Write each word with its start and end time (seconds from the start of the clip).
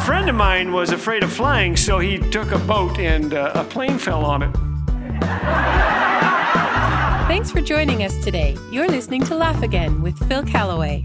A 0.00 0.02
friend 0.02 0.30
of 0.30 0.34
mine 0.34 0.72
was 0.72 0.92
afraid 0.92 1.22
of 1.22 1.30
flying, 1.30 1.76
so 1.76 1.98
he 1.98 2.16
took 2.16 2.52
a 2.52 2.58
boat 2.60 2.98
and 2.98 3.34
uh, 3.34 3.52
a 3.54 3.62
plane 3.62 3.98
fell 3.98 4.24
on 4.24 4.42
it. 4.42 4.50
Thanks 7.28 7.50
for 7.50 7.60
joining 7.60 8.02
us 8.02 8.16
today. 8.24 8.56
You're 8.72 8.88
listening 8.88 9.22
to 9.24 9.34
Laugh 9.34 9.62
Again 9.62 10.00
with 10.00 10.18
Phil 10.26 10.42
Callaway. 10.42 11.02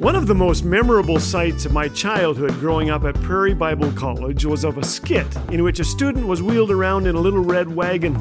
One 0.00 0.16
of 0.16 0.26
the 0.26 0.34
most 0.34 0.64
memorable 0.64 1.20
sights 1.20 1.66
of 1.66 1.72
my 1.72 1.86
childhood 1.88 2.50
growing 2.54 2.90
up 2.90 3.04
at 3.04 3.14
Prairie 3.22 3.54
Bible 3.54 3.92
College 3.92 4.44
was 4.44 4.64
of 4.64 4.76
a 4.76 4.84
skit 4.84 5.28
in 5.50 5.62
which 5.62 5.78
a 5.78 5.84
student 5.84 6.26
was 6.26 6.42
wheeled 6.42 6.72
around 6.72 7.06
in 7.06 7.14
a 7.14 7.20
little 7.20 7.44
red 7.44 7.72
wagon. 7.72 8.16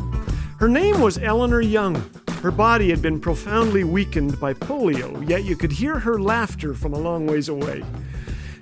Her 0.59 0.69
name 0.69 1.01
was 1.01 1.17
Eleanor 1.17 1.61
Young. 1.61 1.95
Her 2.43 2.51
body 2.51 2.91
had 2.91 3.01
been 3.01 3.19
profoundly 3.19 3.83
weakened 3.83 4.39
by 4.39 4.53
polio, 4.53 5.27
yet 5.27 5.45
you 5.45 5.55
could 5.55 5.71
hear 5.71 5.97
her 5.97 6.21
laughter 6.21 6.75
from 6.75 6.93
a 6.93 6.99
long 6.99 7.25
ways 7.25 7.49
away. 7.49 7.83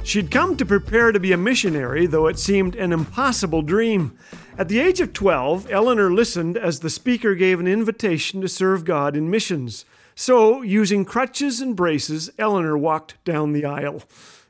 She'd 0.03 0.31
come 0.31 0.57
to 0.57 0.65
prepare 0.65 1.11
to 1.11 1.19
be 1.19 1.31
a 1.31 1.37
missionary, 1.37 2.07
though 2.07 2.27
it 2.27 2.39
seemed 2.39 2.75
an 2.75 2.91
impossible 2.91 3.61
dream. 3.61 4.17
At 4.57 4.67
the 4.67 4.79
age 4.79 4.99
of 4.99 5.13
12, 5.13 5.71
Eleanor 5.71 6.11
listened 6.11 6.57
as 6.57 6.79
the 6.79 6.89
speaker 6.89 7.35
gave 7.35 7.59
an 7.59 7.67
invitation 7.67 8.41
to 8.41 8.49
serve 8.49 8.83
God 8.83 9.15
in 9.15 9.29
missions. 9.29 9.85
So, 10.15 10.63
using 10.63 11.05
crutches 11.05 11.61
and 11.61 11.75
braces, 11.75 12.31
Eleanor 12.37 12.77
walked 12.77 13.23
down 13.23 13.53
the 13.53 13.63
aisle. 13.63 14.03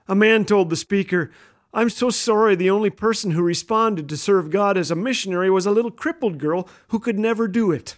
A 0.07 0.15
man 0.15 0.45
told 0.45 0.69
the 0.69 0.75
speaker, 0.75 1.31
I'm 1.73 1.89
so 1.89 2.09
sorry 2.09 2.55
the 2.55 2.69
only 2.69 2.89
person 2.89 3.31
who 3.31 3.43
responded 3.43 4.09
to 4.09 4.17
serve 4.17 4.49
God 4.49 4.77
as 4.77 4.89
a 4.89 4.95
missionary 4.95 5.49
was 5.49 5.65
a 5.65 5.71
little 5.71 5.91
crippled 5.91 6.37
girl 6.37 6.67
who 6.87 6.99
could 6.99 7.19
never 7.19 7.47
do 7.47 7.71
it. 7.71 7.97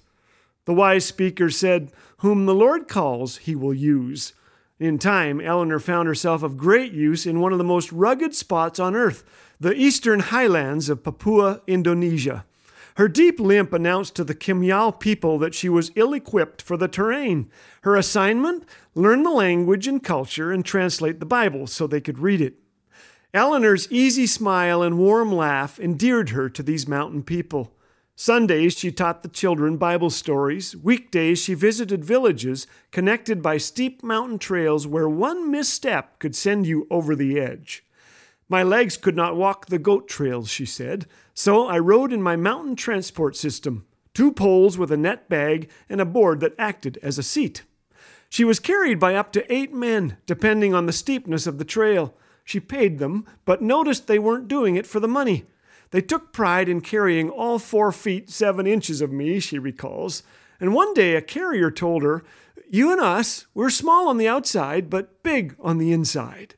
The 0.65 0.73
wise 0.73 1.05
speaker 1.05 1.49
said, 1.49 1.91
Whom 2.17 2.45
the 2.45 2.55
Lord 2.55 2.87
calls, 2.87 3.37
he 3.37 3.55
will 3.55 3.73
use. 3.73 4.33
In 4.83 4.99
time, 4.99 5.39
Eleanor 5.39 5.79
found 5.79 6.09
herself 6.09 6.43
of 6.43 6.57
great 6.57 6.91
use 6.91 7.25
in 7.25 7.39
one 7.39 7.53
of 7.53 7.57
the 7.57 7.63
most 7.63 7.89
rugged 7.93 8.35
spots 8.35 8.81
on 8.81 8.97
earth, 8.97 9.23
the 9.57 9.73
eastern 9.73 10.19
highlands 10.19 10.89
of 10.89 11.05
Papua, 11.05 11.61
Indonesia. 11.67 12.43
Her 12.97 13.07
deep 13.07 13.39
limp 13.39 13.71
announced 13.71 14.13
to 14.17 14.25
the 14.25 14.35
Kimyal 14.35 14.99
people 14.99 15.39
that 15.39 15.55
she 15.55 15.69
was 15.69 15.93
ill 15.95 16.13
equipped 16.13 16.61
for 16.61 16.75
the 16.75 16.89
terrain. 16.89 17.49
Her 17.83 17.95
assignment? 17.95 18.65
Learn 18.93 19.23
the 19.23 19.31
language 19.31 19.87
and 19.87 20.03
culture 20.03 20.51
and 20.51 20.65
translate 20.65 21.21
the 21.21 21.25
Bible 21.25 21.65
so 21.65 21.87
they 21.87 22.01
could 22.01 22.19
read 22.19 22.41
it. 22.41 22.55
Eleanor's 23.33 23.89
easy 23.89 24.27
smile 24.27 24.83
and 24.83 24.97
warm 24.97 25.31
laugh 25.31 25.79
endeared 25.79 26.31
her 26.31 26.49
to 26.49 26.61
these 26.61 26.89
mountain 26.89 27.23
people. 27.23 27.71
Sundays, 28.23 28.77
she 28.77 28.89
taught 28.89 29.21
the 29.21 29.27
children 29.27 29.75
Bible 29.75 30.09
stories. 30.09 30.77
Weekdays, 30.77 31.39
she 31.39 31.53
visited 31.53 32.05
villages 32.05 32.65
connected 32.89 33.41
by 33.41 33.57
steep 33.57 34.01
mountain 34.01 34.39
trails 34.39 34.87
where 34.87 35.09
one 35.09 35.51
misstep 35.51 36.19
could 36.19 36.33
send 36.33 36.65
you 36.65 36.87
over 36.89 37.17
the 37.17 37.37
edge. 37.37 37.83
My 38.47 38.63
legs 38.63 38.95
could 38.95 39.17
not 39.17 39.35
walk 39.35 39.65
the 39.65 39.77
goat 39.77 40.07
trails, 40.07 40.49
she 40.49 40.65
said, 40.65 41.05
so 41.33 41.67
I 41.67 41.79
rode 41.79 42.13
in 42.13 42.21
my 42.21 42.37
mountain 42.37 42.77
transport 42.77 43.35
system 43.35 43.85
two 44.13 44.31
poles 44.31 44.77
with 44.77 44.89
a 44.89 44.95
net 44.95 45.27
bag 45.27 45.69
and 45.89 45.99
a 45.99 46.05
board 46.05 46.39
that 46.39 46.55
acted 46.57 46.97
as 47.03 47.17
a 47.17 47.23
seat. 47.23 47.63
She 48.29 48.45
was 48.45 48.57
carried 48.57 49.01
by 49.01 49.15
up 49.15 49.33
to 49.33 49.53
eight 49.53 49.73
men, 49.73 50.15
depending 50.25 50.73
on 50.73 50.85
the 50.85 50.93
steepness 50.93 51.45
of 51.45 51.57
the 51.57 51.65
trail. 51.65 52.13
She 52.45 52.61
paid 52.61 52.99
them, 52.99 53.25
but 53.43 53.61
noticed 53.61 54.07
they 54.07 54.17
weren't 54.17 54.47
doing 54.47 54.77
it 54.77 54.87
for 54.87 55.01
the 55.01 55.09
money. 55.09 55.43
They 55.93 56.01
took 56.01 56.33
pride 56.33 56.69
in 56.69 56.81
carrying 56.81 57.29
all 57.29 57.59
four 57.59 57.91
feet 57.91 58.27
seven 58.31 58.65
inches 58.65 58.99
of 58.99 59.11
me, 59.11 59.39
she 59.39 59.59
recalls. 59.59 60.23
And 60.59 60.73
one 60.73 60.95
day 60.95 61.15
a 61.15 61.21
carrier 61.21 61.69
told 61.69 62.01
her, 62.01 62.23
You 62.67 62.91
and 62.91 62.99
us, 62.99 63.45
we're 63.53 63.69
small 63.69 64.07
on 64.07 64.17
the 64.17 64.27
outside, 64.27 64.89
but 64.89 65.21
big 65.21 65.55
on 65.59 65.77
the 65.77 65.91
inside. 65.91 66.55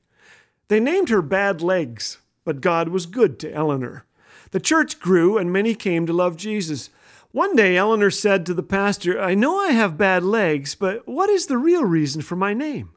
They 0.69 0.80
named 0.80 1.09
her 1.09 1.22
Bad 1.22 1.61
Legs, 1.61 2.19
but 2.45 2.61
God 2.61 2.88
was 2.88 3.06
good 3.06 3.38
to 3.39 3.52
Eleanor. 3.52 4.06
The 4.52 4.61
church 4.61 5.02
grew, 5.02 5.38
and 5.38 5.52
many 5.52 5.75
came 5.75 6.06
to 6.06 6.13
love 6.13 6.38
Jesus. 6.38 6.90
One 7.34 7.57
day, 7.57 7.75
Eleanor 7.75 8.12
said 8.12 8.46
to 8.46 8.53
the 8.53 8.63
pastor, 8.63 9.19
I 9.19 9.35
know 9.35 9.59
I 9.59 9.72
have 9.72 9.97
bad 9.97 10.23
legs, 10.23 10.75
but 10.75 11.06
what 11.06 11.29
is 11.29 11.47
the 11.47 11.57
real 11.57 11.84
reason 11.84 12.22
for 12.22 12.38
my 12.38 12.53
name? 12.53 12.91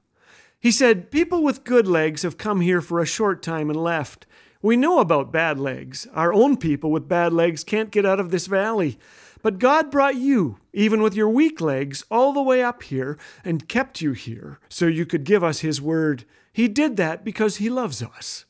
He 0.61 0.71
said, 0.71 1.11
People 1.11 1.43
with 1.43 1.65
good 1.65 1.89
legs 1.89 2.23
have 2.23 2.39
come 2.39 2.61
here 2.61 2.81
for 2.81 3.01
a 3.01 3.07
short 3.07 3.43
time 3.43 3.71
and 3.71 3.83
left. 3.83 4.25
We 4.61 4.77
know 4.77 4.99
about 4.99 5.31
bad 5.31 5.59
legs. 5.61 6.09
Our 6.15 6.33
own 6.33 6.57
people 6.57 6.91
with 6.91 7.09
bad 7.09 7.33
legs 7.33 7.63
can't 7.63 7.93
get 7.93 8.05
out 8.05 8.19
of 8.19 8.31
this 8.31 8.47
valley. 8.47 8.99
But 9.41 9.61
God 9.61 9.91
brought 9.91 10.17
you, 10.17 10.59
even 10.73 11.01
with 11.01 11.15
your 11.15 11.29
weak 11.29 11.61
legs, 11.61 12.05
all 12.11 12.33
the 12.33 12.43
way 12.43 12.63
up 12.63 12.83
here 12.83 13.17
and 13.45 13.69
kept 13.69 14.01
you 14.01 14.13
here 14.13 14.59
so 14.69 14.87
you 14.87 15.07
could 15.07 15.23
give 15.23 15.45
us 15.45 15.61
His 15.61 15.81
word. 15.81 16.25
He 16.53 16.67
did 16.67 16.97
that 16.97 17.25
because 17.25 17.57
He 17.57 17.71
loves 17.71 18.03
us. 18.03 18.47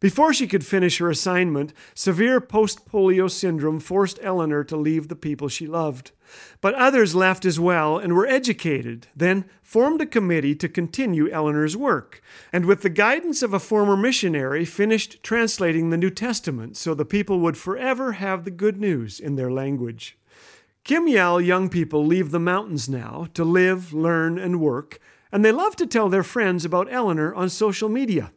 Before 0.00 0.32
she 0.32 0.46
could 0.46 0.64
finish 0.64 0.98
her 0.98 1.10
assignment, 1.10 1.72
severe 1.92 2.40
post 2.40 2.86
polio 2.86 3.28
syndrome 3.28 3.80
forced 3.80 4.20
Eleanor 4.22 4.62
to 4.62 4.76
leave 4.76 5.08
the 5.08 5.16
people 5.16 5.48
she 5.48 5.66
loved. 5.66 6.12
But 6.60 6.74
others 6.74 7.16
left 7.16 7.44
as 7.44 7.58
well 7.58 7.98
and 7.98 8.12
were 8.12 8.26
educated, 8.26 9.08
then 9.16 9.46
formed 9.60 10.00
a 10.00 10.06
committee 10.06 10.54
to 10.54 10.68
continue 10.68 11.28
Eleanor's 11.30 11.76
work, 11.76 12.22
and 12.52 12.64
with 12.64 12.82
the 12.82 12.90
guidance 12.90 13.42
of 13.42 13.52
a 13.52 13.58
former 13.58 13.96
missionary, 13.96 14.64
finished 14.64 15.20
translating 15.24 15.90
the 15.90 15.96
New 15.96 16.10
Testament 16.10 16.76
so 16.76 16.94
the 16.94 17.04
people 17.04 17.40
would 17.40 17.56
forever 17.56 18.12
have 18.12 18.44
the 18.44 18.52
good 18.52 18.78
news 18.80 19.18
in 19.18 19.34
their 19.34 19.50
language. 19.50 20.16
Kim 20.84 21.06
Kimyal 21.06 21.44
young 21.44 21.68
people 21.68 22.06
leave 22.06 22.30
the 22.30 22.38
mountains 22.38 22.88
now 22.88 23.26
to 23.34 23.44
live, 23.44 23.92
learn, 23.92 24.38
and 24.38 24.60
work, 24.60 25.00
and 25.32 25.44
they 25.44 25.52
love 25.52 25.74
to 25.76 25.86
tell 25.86 26.08
their 26.08 26.22
friends 26.22 26.64
about 26.64 26.92
Eleanor 26.92 27.34
on 27.34 27.50
social 27.50 27.88
media. 27.88 28.32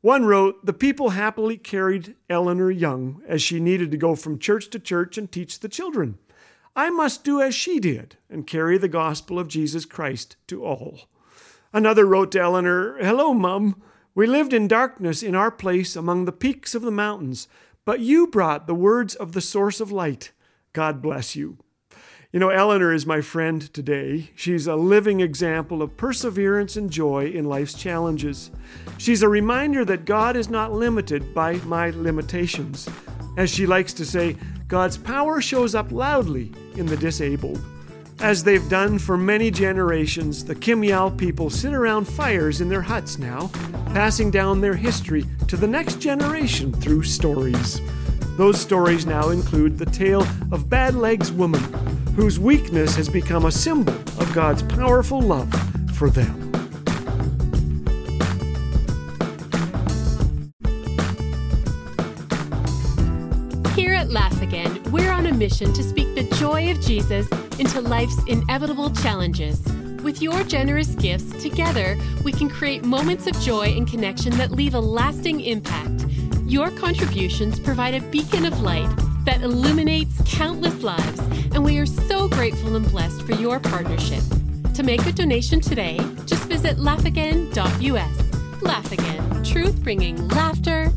One 0.00 0.26
wrote, 0.26 0.64
The 0.64 0.72
people 0.72 1.10
happily 1.10 1.56
carried 1.56 2.14
Eleanor 2.30 2.70
Young 2.70 3.20
as 3.26 3.42
she 3.42 3.58
needed 3.58 3.90
to 3.90 3.96
go 3.96 4.14
from 4.14 4.38
church 4.38 4.70
to 4.70 4.78
church 4.78 5.18
and 5.18 5.30
teach 5.30 5.58
the 5.58 5.68
children. 5.68 6.18
I 6.76 6.90
must 6.90 7.24
do 7.24 7.40
as 7.40 7.54
she 7.54 7.80
did 7.80 8.16
and 8.30 8.46
carry 8.46 8.78
the 8.78 8.88
gospel 8.88 9.38
of 9.38 9.48
Jesus 9.48 9.84
Christ 9.84 10.36
to 10.46 10.64
all. 10.64 11.08
Another 11.72 12.06
wrote 12.06 12.30
to 12.32 12.40
Eleanor, 12.40 12.96
Hello, 13.00 13.34
Mum. 13.34 13.82
We 14.14 14.26
lived 14.26 14.52
in 14.52 14.68
darkness 14.68 15.22
in 15.22 15.34
our 15.34 15.50
place 15.50 15.96
among 15.96 16.24
the 16.24 16.32
peaks 16.32 16.74
of 16.74 16.82
the 16.82 16.90
mountains, 16.92 17.48
but 17.84 18.00
you 18.00 18.28
brought 18.28 18.66
the 18.66 18.74
words 18.74 19.16
of 19.16 19.32
the 19.32 19.40
source 19.40 19.80
of 19.80 19.90
light. 19.90 20.32
God 20.72 21.02
bless 21.02 21.34
you. 21.34 21.58
You 22.30 22.38
know, 22.38 22.50
Eleanor 22.50 22.92
is 22.92 23.06
my 23.06 23.22
friend 23.22 23.72
today. 23.72 24.32
She's 24.34 24.66
a 24.66 24.76
living 24.76 25.20
example 25.20 25.80
of 25.80 25.96
perseverance 25.96 26.76
and 26.76 26.90
joy 26.90 27.30
in 27.30 27.46
life's 27.46 27.72
challenges. 27.72 28.50
She's 28.98 29.22
a 29.22 29.28
reminder 29.30 29.82
that 29.86 30.04
God 30.04 30.36
is 30.36 30.50
not 30.50 30.74
limited 30.74 31.32
by 31.32 31.54
my 31.64 31.88
limitations. 31.88 32.86
As 33.38 33.48
she 33.48 33.64
likes 33.64 33.94
to 33.94 34.04
say, 34.04 34.36
God's 34.66 34.98
power 34.98 35.40
shows 35.40 35.74
up 35.74 35.90
loudly 35.90 36.52
in 36.76 36.84
the 36.84 36.98
disabled. 36.98 37.64
As 38.20 38.44
they've 38.44 38.68
done 38.68 38.98
for 38.98 39.16
many 39.16 39.50
generations, 39.50 40.44
the 40.44 40.54
Kimyal 40.54 41.16
people 41.16 41.48
sit 41.48 41.72
around 41.72 42.04
fires 42.04 42.60
in 42.60 42.68
their 42.68 42.82
huts 42.82 43.18
now, 43.18 43.50
passing 43.94 44.30
down 44.30 44.60
their 44.60 44.76
history 44.76 45.24
to 45.46 45.56
the 45.56 45.66
next 45.66 45.98
generation 45.98 46.74
through 46.74 47.04
stories. 47.04 47.80
Those 48.36 48.60
stories 48.60 49.04
now 49.04 49.30
include 49.30 49.78
the 49.78 49.86
tale 49.86 50.22
of 50.52 50.68
Bad 50.70 50.94
Legs 50.94 51.32
Woman, 51.32 51.60
whose 52.18 52.40
weakness 52.40 52.96
has 52.96 53.08
become 53.08 53.46
a 53.46 53.52
symbol 53.52 53.94
of 53.94 54.32
God's 54.34 54.64
powerful 54.64 55.20
love 55.20 55.48
for 55.94 56.10
them. 56.10 56.34
Here 63.76 63.94
at 63.94 64.10
Laugh 64.10 64.42
Again, 64.42 64.82
we're 64.90 65.12
on 65.12 65.26
a 65.26 65.32
mission 65.32 65.72
to 65.74 65.82
speak 65.84 66.12
the 66.16 66.24
joy 66.34 66.72
of 66.72 66.80
Jesus 66.80 67.28
into 67.60 67.80
life's 67.80 68.20
inevitable 68.26 68.90
challenges. 68.90 69.64
With 70.02 70.20
your 70.20 70.42
generous 70.42 70.96
gifts, 70.96 71.40
together, 71.40 71.96
we 72.24 72.32
can 72.32 72.50
create 72.50 72.84
moments 72.84 73.28
of 73.28 73.38
joy 73.42 73.76
and 73.76 73.86
connection 73.86 74.36
that 74.38 74.50
leave 74.50 74.74
a 74.74 74.80
lasting 74.80 75.42
impact. 75.42 76.06
Your 76.46 76.72
contributions 76.72 77.60
provide 77.60 77.94
a 77.94 78.00
beacon 78.10 78.44
of 78.44 78.60
light 78.60 78.90
that 79.24 79.42
illuminates 79.42 80.20
countless 80.24 80.82
lives, 80.82 81.20
and 81.52 81.64
we 81.64 81.78
are 81.78 81.86
so 81.86 82.28
grateful 82.28 82.76
and 82.76 82.88
blessed 82.90 83.22
for 83.22 83.32
your 83.32 83.60
partnership. 83.60 84.22
To 84.74 84.82
make 84.82 85.04
a 85.06 85.12
donation 85.12 85.60
today, 85.60 85.98
just 86.26 86.44
visit 86.44 86.76
laughagain.us. 86.76 88.62
Laugh 88.62 88.92
Again, 88.92 89.44
truth 89.44 89.82
bringing 89.82 90.28
laughter 90.28 90.92